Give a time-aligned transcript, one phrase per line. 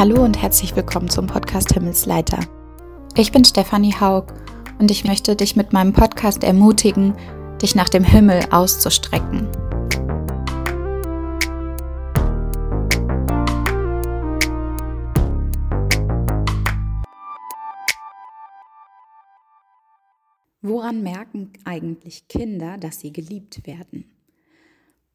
[0.00, 2.40] Hallo und herzlich willkommen zum Podcast Himmelsleiter.
[3.16, 4.32] Ich bin Stefanie Haug
[4.78, 7.14] und ich möchte dich mit meinem Podcast ermutigen,
[7.60, 9.46] dich nach dem Himmel auszustrecken.
[20.62, 24.06] Woran merken eigentlich Kinder, dass sie geliebt werden?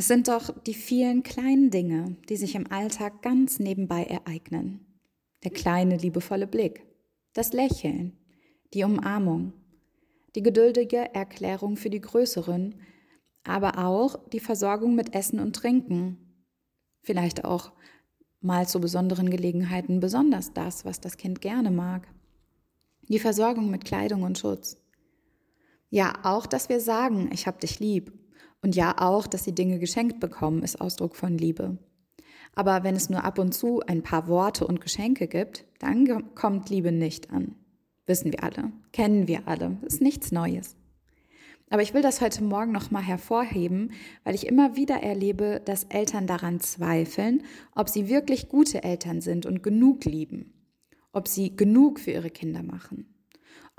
[0.00, 4.98] Es sind doch die vielen kleinen Dinge, die sich im Alltag ganz nebenbei ereignen.
[5.44, 6.86] Der kleine, liebevolle Blick,
[7.34, 8.16] das Lächeln,
[8.72, 9.52] die Umarmung,
[10.34, 12.76] die geduldige Erklärung für die Größeren,
[13.44, 16.46] aber auch die Versorgung mit Essen und Trinken.
[17.02, 17.70] Vielleicht auch
[18.40, 22.08] mal zu besonderen Gelegenheiten besonders das, was das Kind gerne mag.
[23.02, 24.78] Die Versorgung mit Kleidung und Schutz.
[25.90, 28.14] Ja, auch, dass wir sagen, ich hab dich lieb.
[28.62, 31.78] Und ja, auch, dass sie Dinge geschenkt bekommen, ist Ausdruck von Liebe.
[32.54, 36.68] Aber wenn es nur ab und zu ein paar Worte und Geschenke gibt, dann kommt
[36.68, 37.54] Liebe nicht an.
[38.06, 40.76] Wissen wir alle, kennen wir alle, ist nichts Neues.
[41.70, 43.92] Aber ich will das heute Morgen nochmal hervorheben,
[44.24, 47.44] weil ich immer wieder erlebe, dass Eltern daran zweifeln,
[47.76, 50.52] ob sie wirklich gute Eltern sind und genug lieben,
[51.12, 53.06] ob sie genug für ihre Kinder machen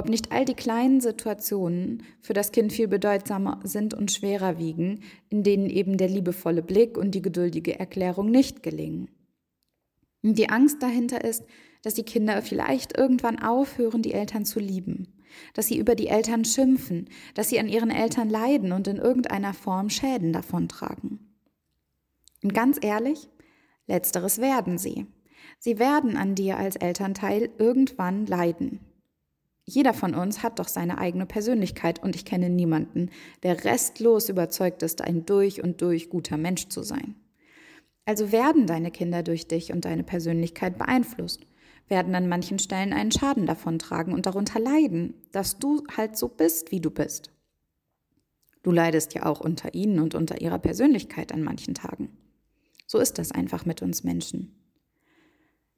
[0.00, 5.02] ob nicht all die kleinen Situationen für das Kind viel bedeutsamer sind und schwerer wiegen,
[5.28, 9.10] in denen eben der liebevolle Blick und die geduldige Erklärung nicht gelingen.
[10.22, 11.44] Die Angst dahinter ist,
[11.82, 15.20] dass die Kinder vielleicht irgendwann aufhören, die Eltern zu lieben,
[15.52, 19.52] dass sie über die Eltern schimpfen, dass sie an ihren Eltern leiden und in irgendeiner
[19.52, 21.36] Form Schäden davontragen.
[22.42, 23.28] Und ganz ehrlich,
[23.86, 25.06] letzteres werden sie.
[25.58, 28.80] Sie werden an dir als Elternteil irgendwann leiden.
[29.70, 33.08] Jeder von uns hat doch seine eigene Persönlichkeit und ich kenne niemanden,
[33.44, 37.14] der restlos überzeugt ist, ein durch und durch guter Mensch zu sein.
[38.04, 41.46] Also werden deine Kinder durch dich und deine Persönlichkeit beeinflusst,
[41.86, 46.72] werden an manchen Stellen einen Schaden davontragen und darunter leiden, dass du halt so bist,
[46.72, 47.30] wie du bist.
[48.64, 52.10] Du leidest ja auch unter ihnen und unter ihrer Persönlichkeit an manchen Tagen.
[52.88, 54.69] So ist das einfach mit uns Menschen.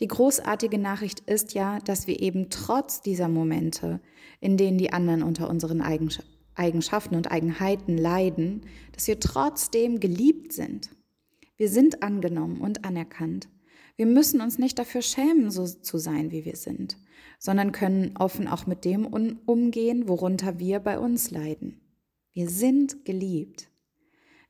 [0.00, 4.00] Die großartige Nachricht ist ja, dass wir eben trotz dieser Momente,
[4.40, 10.90] in denen die anderen unter unseren Eigenschaften und Eigenheiten leiden, dass wir trotzdem geliebt sind.
[11.56, 13.48] Wir sind angenommen und anerkannt.
[13.96, 16.98] Wir müssen uns nicht dafür schämen, so zu sein, wie wir sind,
[17.38, 21.80] sondern können offen auch mit dem umgehen, worunter wir bei uns leiden.
[22.32, 23.70] Wir sind geliebt.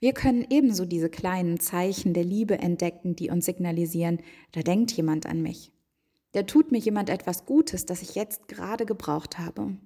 [0.00, 4.20] Wir können ebenso diese kleinen Zeichen der Liebe entdecken, die uns signalisieren,
[4.52, 5.72] da denkt jemand an mich.
[6.32, 9.76] Da tut mir jemand etwas Gutes, das ich jetzt gerade gebraucht habe.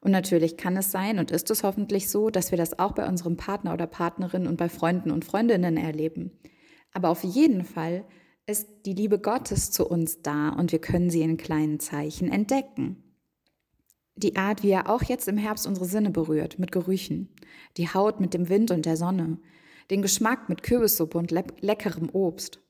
[0.00, 3.08] Und natürlich kann es sein und ist es hoffentlich so, dass wir das auch bei
[3.08, 6.32] unserem Partner oder Partnerin und bei Freunden und Freundinnen erleben.
[6.92, 8.04] Aber auf jeden Fall
[8.46, 13.03] ist die Liebe Gottes zu uns da und wir können sie in kleinen Zeichen entdecken.
[14.16, 17.34] Die Art, wie er auch jetzt im Herbst unsere Sinne berührt, mit Gerüchen,
[17.76, 19.38] die Haut mit dem Wind und der Sonne,
[19.90, 22.60] den Geschmack mit Kürbissuppe und le leckerem Obst.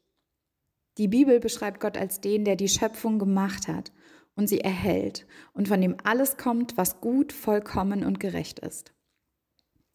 [0.96, 3.92] Die Bibel beschreibt Gott als den, der die Schöpfung gemacht hat
[4.36, 8.94] und sie erhält und von dem alles kommt, was gut, vollkommen und gerecht ist.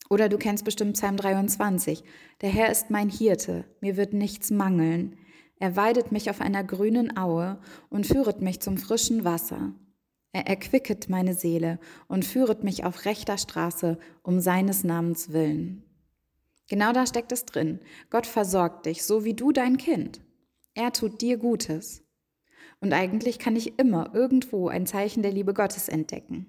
[0.09, 2.03] Oder du kennst bestimmt Psalm 23.
[2.41, 5.17] Der Herr ist mein Hirte, mir wird nichts mangeln.
[5.59, 9.73] Er weidet mich auf einer grünen Aue und führet mich zum frischen Wasser.
[10.31, 15.83] Er erquicket meine Seele und führet mich auf rechter Straße um seines Namens willen.
[16.69, 17.79] Genau da steckt es drin.
[18.11, 20.21] Gott versorgt dich, so wie du dein Kind.
[20.75, 22.03] Er tut dir Gutes.
[22.79, 26.45] Und eigentlich kann ich immer irgendwo ein Zeichen der Liebe Gottes entdecken.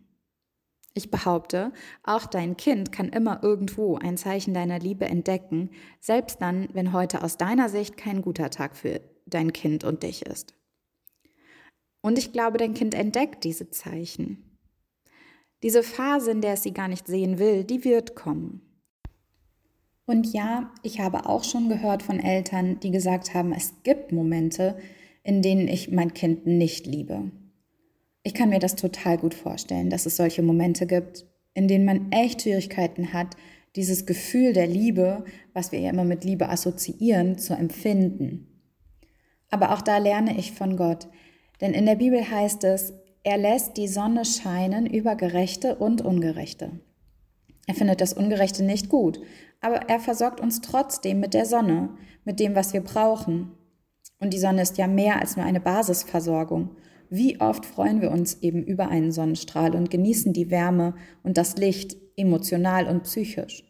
[0.92, 5.70] Ich behaupte, auch dein Kind kann immer irgendwo ein Zeichen deiner Liebe entdecken,
[6.00, 10.26] selbst dann, wenn heute aus deiner Sicht kein guter Tag für dein Kind und dich
[10.26, 10.54] ist.
[12.00, 14.58] Und ich glaube, dein Kind entdeckt diese Zeichen.
[15.62, 18.62] Diese Phase, in der es sie gar nicht sehen will, die wird kommen.
[20.06, 24.76] Und ja, ich habe auch schon gehört von Eltern, die gesagt haben, es gibt Momente,
[25.22, 27.30] in denen ich mein Kind nicht liebe.
[28.22, 32.10] Ich kann mir das total gut vorstellen, dass es solche Momente gibt, in denen man
[32.10, 33.36] echt Schwierigkeiten hat,
[33.76, 38.46] dieses Gefühl der Liebe, was wir ja immer mit Liebe assoziieren, zu empfinden.
[39.48, 41.08] Aber auch da lerne ich von Gott,
[41.60, 42.92] denn in der Bibel heißt es,
[43.22, 46.80] er lässt die Sonne scheinen über Gerechte und Ungerechte.
[47.66, 49.20] Er findet das Ungerechte nicht gut,
[49.60, 51.90] aber er versorgt uns trotzdem mit der Sonne,
[52.24, 53.52] mit dem, was wir brauchen.
[54.18, 56.70] Und die Sonne ist ja mehr als nur eine Basisversorgung.
[57.10, 61.56] Wie oft freuen wir uns eben über einen Sonnenstrahl und genießen die Wärme und das
[61.56, 63.64] Licht emotional und psychisch.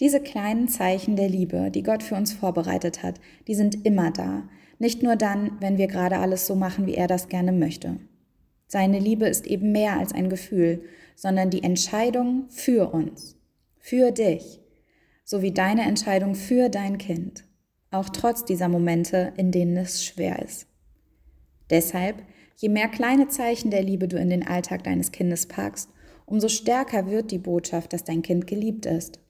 [0.00, 4.48] Diese kleinen Zeichen der Liebe, die Gott für uns vorbereitet hat, die sind immer da,
[4.82, 8.00] Nicht nur dann, wenn wir gerade alles so machen, wie er das gerne möchte.
[8.66, 10.82] Seine Liebe ist eben mehr als ein Gefühl,
[11.14, 13.36] sondern die Entscheidung für uns,
[13.78, 14.60] für dich,
[15.22, 17.44] sowie deine Entscheidung für dein Kind,
[17.92, 20.66] auch trotz dieser Momente, in denen es schwer ist.
[21.70, 22.16] Deshalb,
[22.56, 25.90] je mehr kleine Zeichen der Liebe du in den Alltag deines Kindes packst,
[26.26, 29.20] umso stärker wird die Botschaft, dass dein Kind geliebt ist.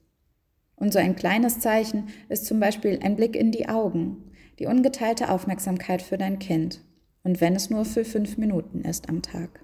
[0.77, 5.29] Und so ein kleines Zeichen ist zum Beispiel ein Blick in die Augen, die ungeteilte
[5.29, 6.81] Aufmerksamkeit für dein Kind.
[7.23, 9.63] Und wenn es nur für fünf Minuten ist am Tag.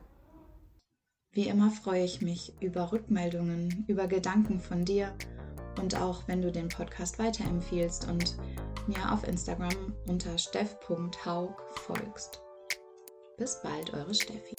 [1.32, 5.14] Wie immer freue ich mich über Rückmeldungen, über Gedanken von dir
[5.80, 8.36] und auch wenn du den Podcast weiterempfiehlst und
[8.88, 12.42] mir auf Instagram unter steff.haug folgst.
[13.38, 14.56] Bis bald, eure Steffi.